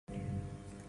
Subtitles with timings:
[0.09, 0.77] No audio